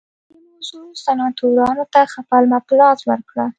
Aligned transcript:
دې 0.29 0.37
موضوع 0.47 0.87
سناتورانو 1.03 1.85
ته 1.93 2.01
ښه 2.11 2.21
پلمه 2.29 2.59
په 2.67 2.73
لاس 2.79 2.99
ورکړه 3.09 3.45